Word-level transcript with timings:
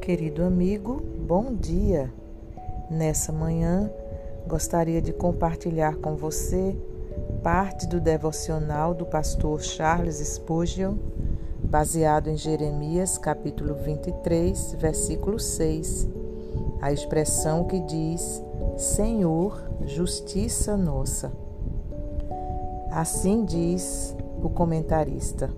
Querido 0.00 0.42
amigo, 0.42 1.02
bom 1.28 1.54
dia. 1.54 2.10
Nessa 2.90 3.30
manhã, 3.30 3.90
gostaria 4.48 5.00
de 5.00 5.12
compartilhar 5.12 5.96
com 5.96 6.16
você 6.16 6.74
parte 7.42 7.86
do 7.86 8.00
devocional 8.00 8.94
do 8.94 9.04
pastor 9.04 9.60
Charles 9.60 10.16
Spurgeon, 10.16 10.94
baseado 11.62 12.30
em 12.30 12.36
Jeremias, 12.36 13.18
capítulo 13.18 13.74
23, 13.74 14.74
versículo 14.78 15.38
6. 15.38 16.08
A 16.80 16.90
expressão 16.90 17.64
que 17.64 17.78
diz: 17.80 18.42
Senhor, 18.78 19.62
justiça 19.84 20.78
nossa. 20.78 21.30
Assim 22.90 23.44
diz 23.44 24.16
o 24.42 24.48
comentarista 24.48 25.50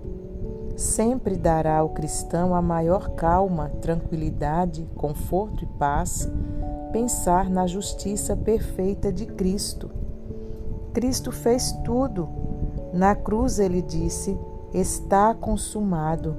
sempre 0.75 1.35
dará 1.35 1.77
ao 1.77 1.89
cristão 1.89 2.55
a 2.55 2.61
maior 2.61 3.09
calma, 3.09 3.69
tranquilidade, 3.81 4.87
conforto 4.95 5.63
e 5.63 5.67
paz 5.67 6.29
pensar 6.91 7.49
na 7.49 7.65
justiça 7.65 8.37
perfeita 8.37 9.11
de 9.11 9.25
Cristo. 9.25 9.89
Cristo 10.93 11.31
fez 11.31 11.71
tudo. 11.83 12.29
Na 12.93 13.15
cruz 13.15 13.57
ele 13.57 13.81
disse: 13.81 14.37
Está 14.71 15.33
consumado. 15.33 16.35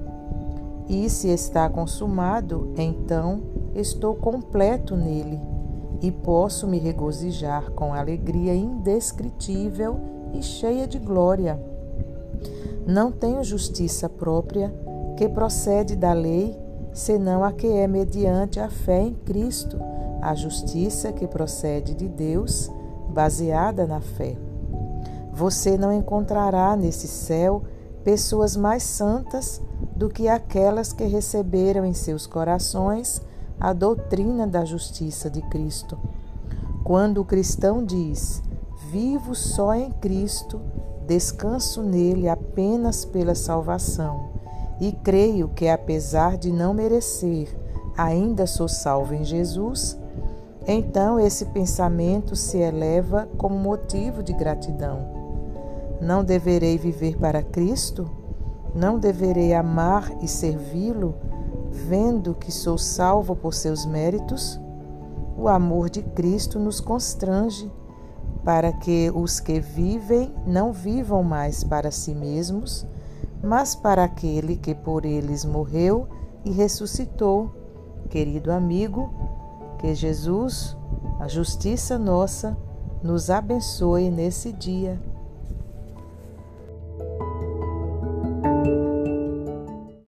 E 0.89 1.09
se 1.11 1.29
está 1.29 1.69
consumado, 1.69 2.73
então 2.77 3.43
estou 3.75 4.15
completo 4.15 4.95
nele 4.95 5.41
e 6.01 6.13
posso 6.13 6.67
me 6.67 6.79
regozijar 6.79 7.71
com 7.71 7.95
alegria 7.95 8.55
indescritível 8.55 9.99
e 10.35 10.43
cheia 10.43 10.87
de 10.87 10.99
glória 10.99 11.59
não 12.87 13.11
tenho 13.11 13.43
justiça 13.43 14.09
própria 14.09 14.73
que 15.17 15.29
procede 15.29 15.97
da 15.97 16.13
lei, 16.13 16.57
senão 16.93 17.43
a 17.43 17.53
que 17.53 17.67
é 17.67 17.87
mediante 17.87 18.61
a 18.61 18.69
fé 18.69 19.01
em 19.01 19.15
Cristo, 19.15 19.79
a 20.21 20.35
justiça 20.35 21.13
que 21.13 21.27
procede 21.27 21.95
de 21.95 22.09
Deus, 22.09 22.71
baseada 23.09 23.87
na 23.87 24.01
fé. 24.01 24.37
Você 25.33 25.77
não 25.77 25.93
encontrará 25.93 26.77
nesse 26.77 27.09
céu 27.09 27.63
pessoas 28.05 28.57
mais 28.57 28.83
santas 28.83 29.61
do 29.97 30.09
que 30.09 30.29
aquelas 30.29 30.93
que 30.93 31.05
receberam 31.05 31.85
em 31.85 31.93
seus 31.93 32.27
corações 32.27 33.21
a 33.59 33.73
doutrina 33.73 34.47
da 34.47 34.65
justiça 34.65 35.31
de 35.31 35.41
Cristo. 35.43 35.99
Quando 36.83 37.21
o 37.21 37.25
cristão 37.25 37.85
diz: 37.85 38.43
Vivo 38.95 39.35
só 39.35 39.75
em 39.75 39.91
Cristo, 39.91 40.61
Descanso 41.05 41.83
nele 41.83 42.29
apenas 42.29 43.05
pela 43.05 43.35
salvação 43.35 44.31
e 44.81 44.93
creio 44.93 45.49
que, 45.49 45.69
apesar 45.69 46.39
de 46.39 46.53
não 46.53 46.73
merecer, 46.73 47.49
ainda 47.97 48.47
sou 48.47 48.69
salvo 48.69 49.13
em 49.13 49.25
Jesus. 49.25 49.99
Então 50.65 51.19
esse 51.19 51.47
pensamento 51.47 52.37
se 52.37 52.59
eleva 52.59 53.29
como 53.37 53.59
motivo 53.59 54.23
de 54.23 54.33
gratidão. 54.33 55.01
Não 56.01 56.23
deverei 56.23 56.79
viver 56.79 57.19
para 57.19 57.43
Cristo? 57.43 58.09
Não 58.77 58.97
deverei 58.97 59.55
amar 59.55 60.09
e 60.23 60.29
servi-lo, 60.29 61.17
vendo 61.69 62.33
que 62.33 62.53
sou 62.53 62.79
salvo 62.79 63.35
por 63.35 63.55
seus 63.55 63.85
méritos? 63.85 64.61
O 65.37 65.49
amor 65.49 65.91
de 65.91 66.01
Cristo 66.01 66.61
nos 66.61 66.79
constrange 66.79 67.69
para 68.45 68.73
que 68.73 69.11
os 69.15 69.41
que 69.41 69.59
vivem 69.61 70.35
não 70.47 70.73
vivam 70.73 71.23
mais 71.23 71.65
para 71.65 71.91
si 71.91 72.15
mesmos, 72.15 72.87
mas 73.43 73.75
para 73.75 74.05
aquele 74.05 74.57
que 74.57 74.75
por 74.75 75.05
eles 75.05 75.45
morreu 75.45 76.09
e 76.45 76.51
ressuscitou. 76.51 77.51
Querido 78.11 78.53
amigo, 78.53 79.13
que 79.79 79.95
Jesus, 79.95 80.77
a 81.21 81.27
justiça 81.27 81.99
nossa, 81.99 82.57
nos 83.03 83.31
abençoe 83.31 84.11
nesse 84.11 84.53
dia 84.53 85.01